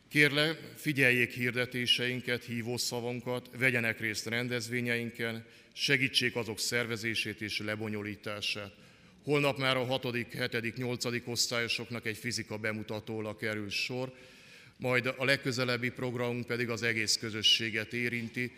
[0.09, 8.73] Kérle, figyeljék hirdetéseinket, hívószavunkat, vegyenek részt rendezvényeinken, segítsék azok szervezését és lebonyolítását.
[9.27, 11.05] Holnap már a 6., 7., 8.
[11.25, 14.13] osztályosoknak egy fizika bemutatóra kerül sor,
[14.77, 18.53] majd a legközelebbi programunk pedig az egész közösséget érinti.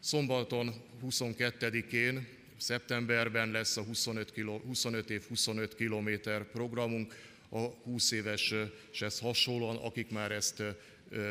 [0.00, 2.26] Szombaton 22-én,
[2.56, 7.14] szeptemberben lesz a 25, kilo, 25 év 25 kilométer programunk,
[7.48, 10.62] a 20 éveshez hasonlóan, akik már ezt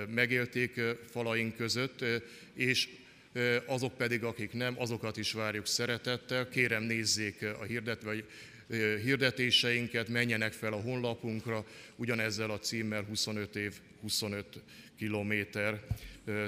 [0.09, 2.05] megélték falaink között,
[2.53, 2.89] és
[3.65, 6.49] azok pedig, akik nem, azokat is várjuk szeretettel.
[6.49, 8.23] Kérem nézzék a hirdet, vagy
[8.75, 14.45] hirdetéseinket, menjenek fel a honlapunkra, ugyanezzel a címmel 25 év 25
[14.97, 15.83] kilométer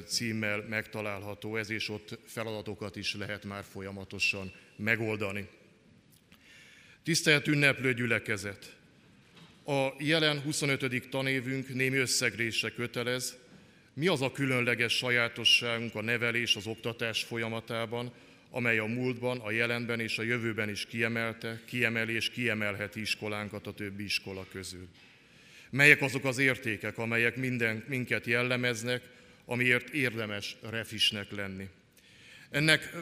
[0.05, 5.47] címmel megtalálható ez, és ott feladatokat is lehet már folyamatosan megoldani.
[7.03, 8.77] Tisztelt ünneplő gyülekezet!
[9.65, 11.09] A jelen 25.
[11.09, 13.37] tanévünk némi összegrése kötelez.
[13.93, 18.11] Mi az a különleges sajátosságunk a nevelés, az oktatás folyamatában,
[18.49, 23.73] amely a múltban, a jelenben és a jövőben is kiemelte, kiemeli és kiemelheti iskolánkat a
[23.73, 24.87] többi iskola közül.
[25.69, 29.01] Melyek azok az értékek, amelyek minden, minket jellemeznek,
[29.45, 31.67] amiért érdemes refisnek lenni.
[32.49, 32.93] Ennek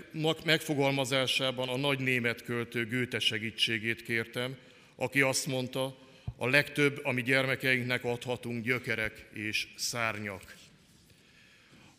[0.46, 4.56] megfogalmazásában a nagy német költő Gőte segítségét kértem,
[4.96, 5.98] aki azt mondta,
[6.36, 10.57] a legtöbb, ami gyermekeinknek adhatunk, gyökerek és szárnyak.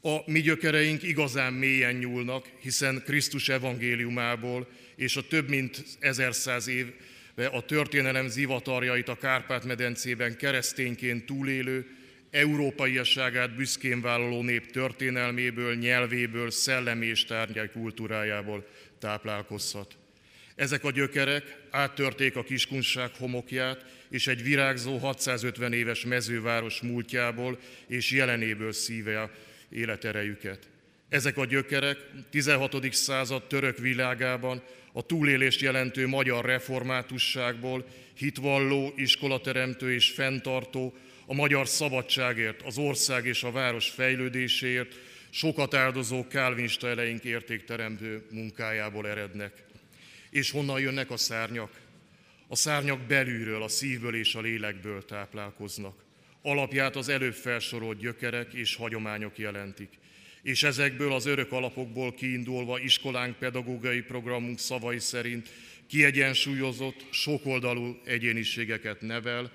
[0.02, 6.92] A mi gyökereink igazán mélyen nyúlnak, hiszen Krisztus evangéliumából és a több mint ezerszáz év
[7.52, 11.86] a történelem zivatarjait a Kárpát-medencében keresztényként túlélő,
[12.30, 18.66] európaiasságát büszkén vállaló nép történelméből, nyelvéből, szellemi és tárgyai kultúrájából
[18.98, 19.96] táplálkozhat.
[20.54, 28.10] Ezek a gyökerek áttörték a kiskunság homokját, és egy virágzó 650 éves mezőváros múltjából és
[28.10, 29.30] jelenéből szíve
[29.70, 30.68] életerejüket.
[31.08, 31.98] Ezek a gyökerek
[32.30, 32.92] 16.
[32.92, 42.62] század török világában a túlélést jelentő magyar reformátusságból hitvalló, iskolateremtő és fenntartó, a magyar szabadságért,
[42.62, 44.94] az ország és a város fejlődéséért,
[45.30, 49.64] sokat áldozó kálvinista eleink értékteremtő munkájából erednek.
[50.30, 51.80] És honnan jönnek a szárnyak?
[52.48, 56.04] A szárnyak belülről, a szívből és a lélekből táplálkoznak.
[56.42, 59.88] Alapját az előbb felsorolt gyökerek és hagyományok jelentik.
[60.42, 65.48] És ezekből az örök alapokból kiindulva iskolánk pedagógiai programunk szavai szerint
[65.86, 69.50] kiegyensúlyozott, sokoldalú egyéniségeket nevel,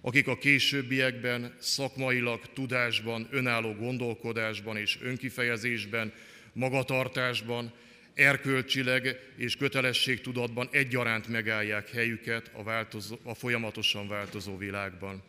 [0.00, 6.12] akik a későbbiekben szakmailag, tudásban, önálló gondolkodásban és önkifejezésben,
[6.52, 7.72] magatartásban,
[8.14, 15.22] erkölcsileg és kötelességtudatban egyaránt megállják helyüket a, változó, a folyamatosan változó világban.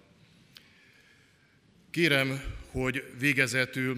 [1.93, 3.97] Kérem, hogy végezetül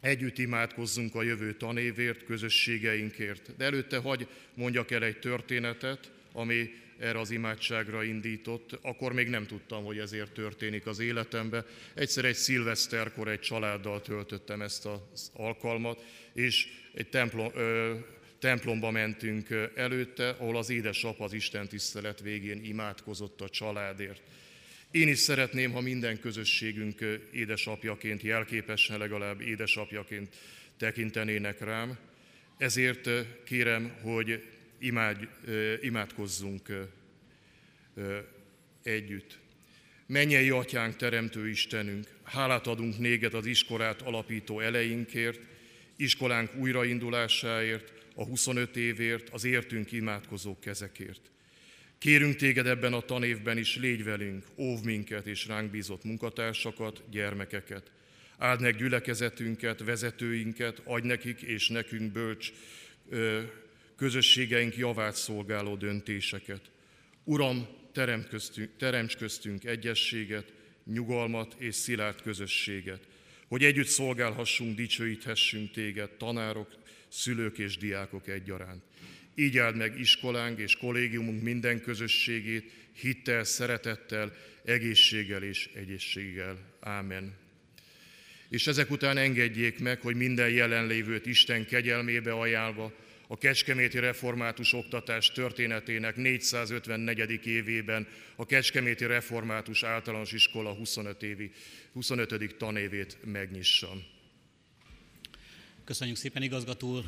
[0.00, 3.56] együtt imádkozzunk a jövő tanévért, közösségeinkért.
[3.56, 8.78] De előtte hagy mondjak el egy történetet, ami erre az imádságra indított.
[8.82, 11.64] Akkor még nem tudtam, hogy ezért történik az életembe.
[11.94, 17.94] Egyszer egy szilveszterkor egy családdal töltöttem ezt az alkalmat, és egy templom, ö,
[18.38, 24.22] templomba mentünk előtte, ahol az édesapa az Isten tisztelet végén imádkozott a családért.
[24.94, 27.00] Én is szeretném, ha minden közösségünk
[27.32, 30.36] édesapjaként, jelképesen legalább édesapjaként
[30.76, 31.98] tekintenének rám.
[32.58, 33.10] Ezért
[33.44, 34.44] kérem, hogy
[34.78, 35.24] imádj,
[35.80, 36.88] imádkozzunk
[38.82, 39.38] együtt.
[40.06, 45.40] Mennyei atyánk, teremtő Istenünk, hálát adunk néged az iskolát alapító eleinkért,
[45.96, 51.33] iskolánk újraindulásáért, a 25 évért, az értünk imádkozó kezekért.
[52.04, 57.90] Kérünk téged ebben a tanévben is, légy velünk, óv minket és ránk bízott munkatársakat, gyermekeket.
[58.38, 62.52] Áld meg gyülekezetünket, vezetőinket, adj nekik és nekünk bölcs
[63.96, 66.70] közösségeink javát szolgáló döntéseket.
[67.24, 67.66] Uram,
[68.78, 70.52] teremts köztünk egyességet,
[70.84, 73.06] nyugalmat és szilárd közösséget,
[73.48, 76.74] hogy együtt szolgálhassunk, dicsőíthessünk téged, tanárok,
[77.08, 78.82] szülők és diákok egyaránt.
[79.34, 84.32] Így áld meg iskolánk és kollégiumunk minden közösségét, hittel, szeretettel,
[84.64, 86.58] egészséggel és egyességgel.
[86.80, 87.34] Ámen.
[88.48, 92.92] És ezek után engedjék meg, hogy minden jelenlévőt Isten kegyelmébe ajánlva,
[93.26, 97.46] a Kecskeméti Református Oktatás történetének 454.
[97.46, 98.06] évében
[98.36, 101.22] a Kecskeméti Református Általános Iskola 25.
[101.22, 101.50] Évi,
[101.92, 102.54] 25.
[102.58, 104.04] tanévét megnyissam.
[105.84, 107.04] Köszönjük szépen igazgató úr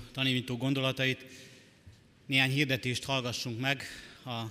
[0.58, 1.24] gondolatait.
[2.26, 3.82] Néhány hirdetést hallgassunk meg
[4.24, 4.42] a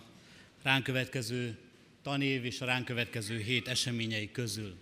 [0.62, 1.58] ránk következő
[2.02, 4.76] tanév és a ránk következő hét eseményei közül.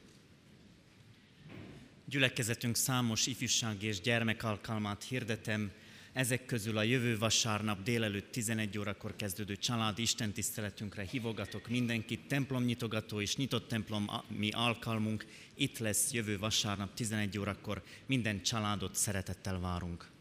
[2.05, 5.71] Gyülekezetünk számos ifjúság és gyermekalkalmát hirdetem,
[6.11, 13.35] ezek közül a jövő vasárnap délelőtt 11 órakor kezdődő család istentiszteletünkre hívogatok mindenkit, templomnyitogató és
[13.35, 15.25] nyitott templom mi alkalmunk.
[15.55, 20.12] Itt lesz jövő vasárnap 11 órakor, minden családot szeretettel várunk.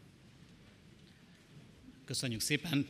[2.13, 2.87] Köszönjük szépen!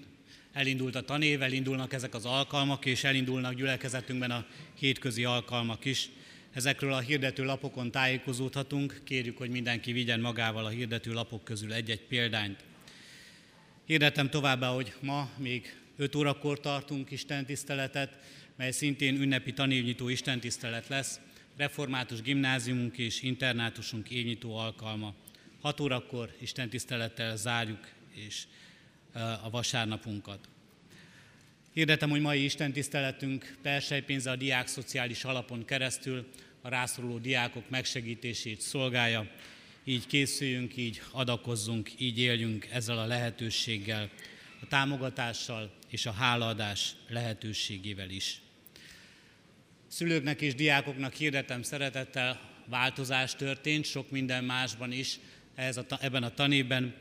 [0.54, 4.46] Elindult a tanév, elindulnak ezek az alkalmak, és elindulnak gyülekezetünkben a
[4.80, 6.10] hétközi alkalmak is.
[6.54, 12.02] Ezekről a hirdető lapokon tájékozódhatunk, kérjük, hogy mindenki vigyen magával a hirdető lapok közül egy-egy
[12.02, 12.64] példányt.
[13.86, 18.18] Hirdetem továbbá, hogy ma még 5 órakor tartunk Isten tiszteletet,
[18.56, 21.20] mely szintén ünnepi tanévnyitó istentisztelet lesz,
[21.58, 25.14] református gimnáziumunk és internátusunk évnyitó alkalma.
[25.62, 28.44] 6 órakor istentisztelettel zárjuk és
[29.44, 30.40] a vasárnapunkat.
[31.74, 36.28] Hirdetem, hogy mai istentiszteletünk persejpénze a diák szociális alapon keresztül
[36.62, 39.28] a rászoruló diákok megsegítését szolgálja.
[39.84, 44.10] Így készüljünk, így adakozzunk, így éljünk ezzel a lehetőséggel,
[44.62, 48.42] a támogatással és a hálaadás lehetőségével is.
[49.88, 55.20] Szülőknek és diákoknak hirdetem szeretettel, változás történt, sok minden másban is
[55.56, 56.96] ez a, ebben a tanében.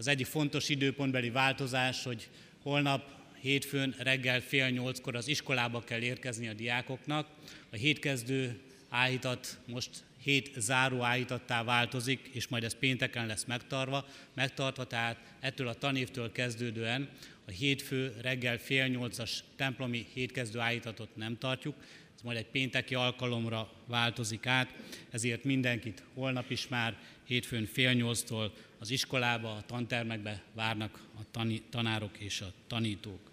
[0.00, 2.28] Az egyik fontos időpontbeli változás, hogy
[2.62, 7.28] holnap hétfőn reggel fél nyolckor az iskolába kell érkezni a diákoknak.
[7.70, 9.90] A hétkezdő áhítat most
[10.22, 16.32] hét záró áhítattá változik, és majd ez pénteken lesz megtartva, megtartva, tehát ettől a tanévtől
[16.32, 17.08] kezdődően
[17.46, 21.74] a hétfő reggel fél nyolcas templomi hétkezdő áhítatot nem tartjuk,
[22.20, 24.74] ez majd egy pénteki alkalomra változik át,
[25.10, 31.62] ezért mindenkit holnap is már hétfőn fél nyolctól az iskolába, a tantermekbe várnak a tani,
[31.70, 33.30] tanárok és a tanítók.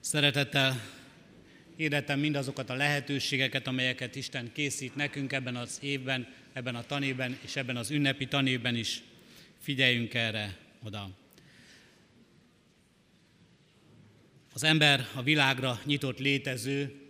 [0.00, 0.80] Szeretettel
[1.76, 7.56] hirdetem mindazokat a lehetőségeket, amelyeket Isten készít nekünk ebben az évben, ebben a tanében és
[7.56, 9.02] ebben az ünnepi tanében is.
[9.58, 11.21] Figyeljünk erre oda.
[14.54, 17.00] Az ember a világra nyitott létező,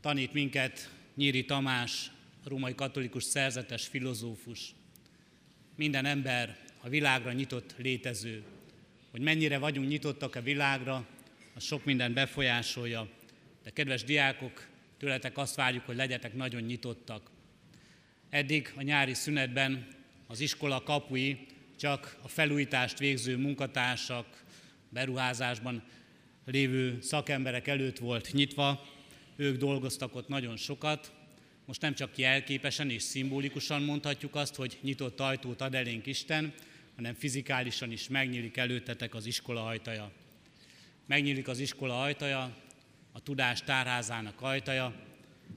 [0.00, 2.10] tanít minket Nyíri Tamás,
[2.44, 4.74] római katolikus szerzetes filozófus.
[5.76, 8.42] Minden ember a világra nyitott létező.
[9.10, 11.06] Hogy mennyire vagyunk nyitottak a világra,
[11.54, 13.08] az sok minden befolyásolja,
[13.62, 14.66] de kedves diákok,
[14.98, 17.30] tőletek azt várjuk, hogy legyetek nagyon nyitottak.
[18.30, 19.86] Eddig a nyári szünetben
[20.26, 21.46] az iskola kapui
[21.78, 24.44] csak a felújítást végző munkatársak,
[24.88, 25.82] beruházásban
[26.50, 28.86] lévő szakemberek előtt volt nyitva,
[29.36, 31.12] ők dolgoztak ott nagyon sokat.
[31.64, 36.54] Most nem csak jelképesen és szimbolikusan mondhatjuk azt, hogy nyitott ajtót ad elénk Isten,
[36.94, 40.12] hanem fizikálisan is megnyílik előttetek az iskola ajtaja
[41.06, 42.56] megnyílik az iskola ajtaja,
[43.12, 44.94] a tudás tárházának ajtaja,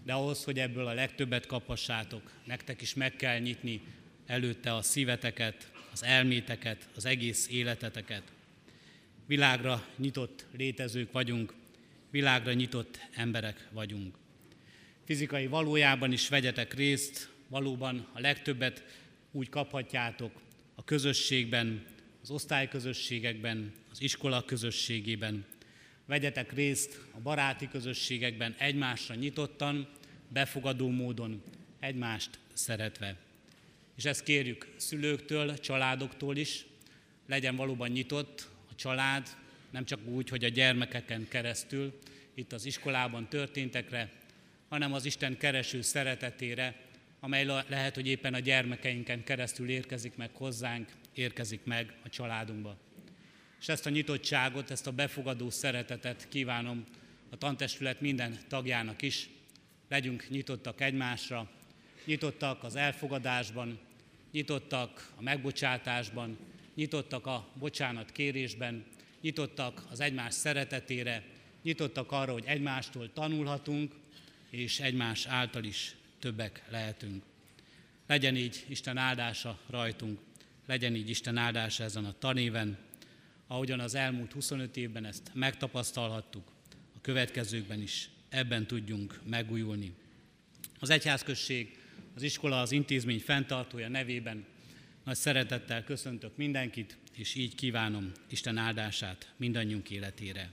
[0.05, 3.81] de ahhoz, hogy ebből a legtöbbet kaphassátok, nektek is meg kell nyitni
[4.25, 8.23] előtte a szíveteket, az elméteket, az egész életeteket.
[9.29, 11.53] Világra nyitott létezők vagyunk,
[12.09, 14.17] világra nyitott emberek vagyunk.
[15.05, 18.83] Fizikai valójában is vegyetek részt, valóban a legtöbbet
[19.31, 20.31] úgy kaphatjátok
[20.75, 21.85] a közösségben,
[22.21, 25.45] az osztályközösségekben, az iskola közösségében.
[26.05, 29.89] Vegyetek részt a baráti közösségekben egymásra nyitottan,
[30.27, 31.43] befogadó módon,
[31.79, 33.15] egymást szeretve.
[33.95, 36.65] És ezt kérjük szülőktől, családoktól is,
[37.27, 39.27] legyen valóban nyitott család,
[39.69, 41.99] nem csak úgy, hogy a gyermekeken keresztül,
[42.33, 44.11] itt az iskolában történtekre,
[44.69, 46.75] hanem az Isten kereső szeretetére,
[47.19, 52.77] amely lehet, hogy éppen a gyermekeinken keresztül érkezik meg hozzánk, érkezik meg a családunkba.
[53.59, 56.83] És ezt a nyitottságot, ezt a befogadó szeretetet kívánom
[57.29, 59.29] a tantestület minden tagjának is.
[59.89, 61.49] Legyünk nyitottak egymásra,
[62.05, 63.79] nyitottak az elfogadásban,
[64.31, 66.37] nyitottak a megbocsátásban,
[66.79, 68.85] nyitottak a bocsánat kérésben,
[69.21, 71.23] nyitottak az egymás szeretetére,
[71.63, 73.95] nyitottak arra, hogy egymástól tanulhatunk,
[74.49, 77.23] és egymás által is többek lehetünk.
[78.07, 80.19] Legyen így Isten áldása rajtunk,
[80.65, 82.77] legyen így Isten áldása ezen a tanéven,
[83.47, 86.51] ahogyan az elmúlt 25 évben ezt megtapasztalhattuk,
[86.95, 89.93] a következőkben is ebben tudjunk megújulni.
[90.79, 91.77] Az egyházközség,
[92.15, 94.45] az iskola, az intézmény fenntartója nevében
[95.09, 100.49] nagy szeretettel köszöntök mindenkit, és így kívánom Isten áldását mindannyiunk életére.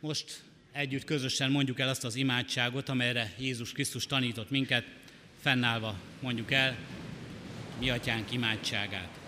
[0.00, 4.84] Most együtt közösen mondjuk el azt az imádságot, amelyre Jézus Krisztus tanított minket,
[5.40, 6.78] fennállva mondjuk el
[7.78, 9.27] mi atyánk imádságát.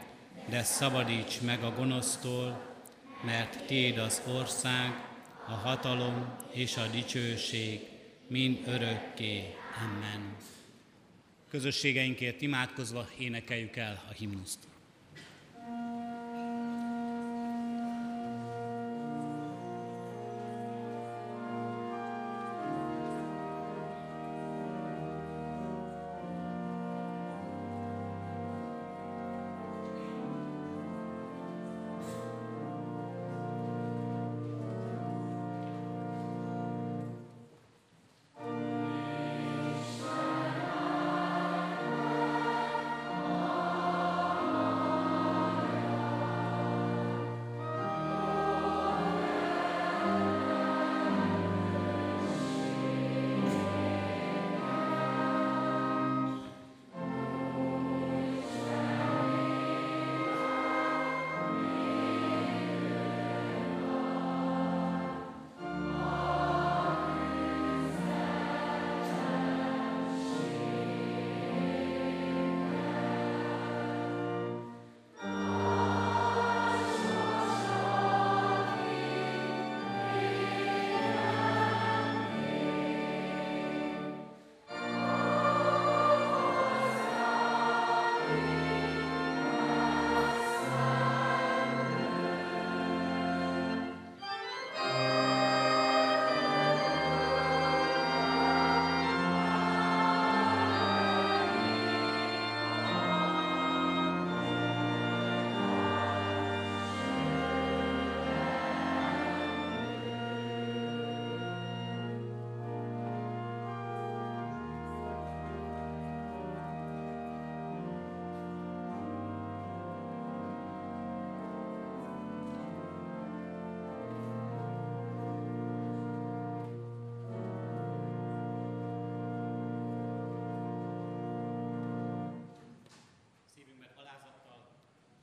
[0.49, 2.69] de szabadíts meg a gonosztól,
[3.25, 5.09] mert Téd az ország,
[5.47, 7.79] a hatalom és a dicsőség
[8.27, 9.53] mind örökké.
[9.85, 10.35] Amen.
[11.49, 14.70] Közösségeinkért imádkozva énekeljük el a himnuszt.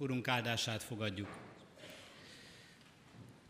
[0.01, 1.39] Urunk áldását fogadjuk.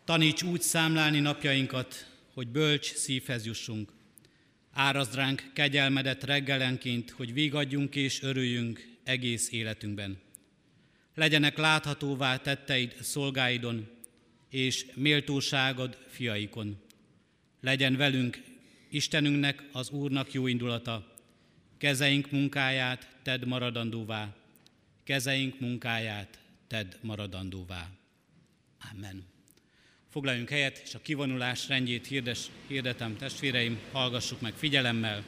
[0.04, 3.92] Taníts úgy számlálni napjainkat, hogy bölcs szívhez jussunk.
[4.72, 10.18] Árazd ránk kegyelmedet reggelenként, hogy vigadjunk és örüljünk egész életünkben.
[11.14, 13.88] Legyenek láthatóvá tetteid szolgáidon,
[14.50, 16.76] és méltóságod fiaikon.
[17.60, 18.42] Legyen velünk
[18.90, 21.14] Istenünknek, az Úrnak jó indulata,
[21.78, 24.37] kezeink munkáját tedd maradandóvá,
[25.08, 27.88] kezeink munkáját tedd maradandóvá.
[28.92, 29.24] Amen.
[30.10, 35.24] Foglaljunk helyet, és a kivonulás rendjét hirdes, hirdetem testvéreim, hallgassuk meg figyelemmel.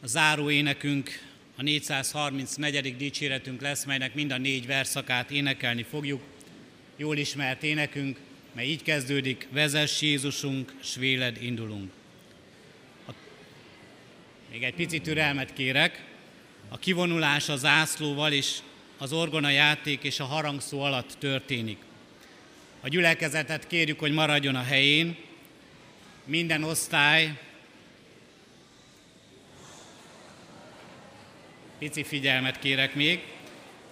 [0.00, 1.10] A záró énekünk,
[1.56, 2.96] a 434.
[2.96, 6.22] dicséretünk lesz, melynek mind a négy verszakát énekelni fogjuk.
[6.96, 8.18] Jól ismert énekünk,
[8.52, 10.96] mely így kezdődik, vezess Jézusunk, s
[11.40, 11.92] indulunk.
[14.54, 16.04] Még egy picit türelmet kérek.
[16.68, 18.58] A kivonulás a zászlóval és
[18.98, 21.78] az orgona játék és a harangszó alatt történik.
[22.80, 25.16] A gyülekezetet kérjük, hogy maradjon a helyén.
[26.24, 27.38] Minden osztály
[31.78, 33.22] pici figyelmet kérek még.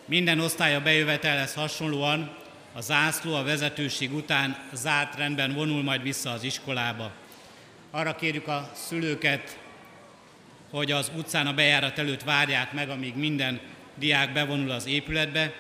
[0.05, 2.37] Minden osztály a bejövetelhez hasonlóan
[2.73, 7.13] a zászló a vezetőség után zárt rendben vonul majd vissza az iskolába.
[7.91, 9.61] Arra kérjük a szülőket,
[10.73, 13.61] hogy az utcán a bejárat előtt várják meg, amíg minden
[13.95, 15.53] diák bevonul az épületbe,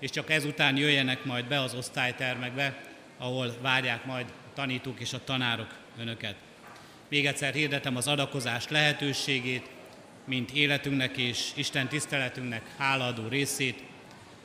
[0.00, 2.80] és csak ezután jöjjenek majd be az osztálytermekbe,
[3.18, 6.34] ahol várják majd a tanítók és a tanárok önöket.
[7.08, 9.66] Még egyszer hirdetem az adakozás lehetőségét,
[10.24, 13.82] mint életünknek és Isten tiszteletünknek hálaadó részét.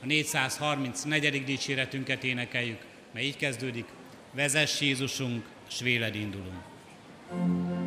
[0.02, 1.44] A 434.
[1.44, 2.80] dicséretünket énekeljük,
[3.12, 3.86] mely így kezdődik,
[4.32, 6.62] vezess Jézusunk, s véled indulunk.
[7.28, 7.81] thank you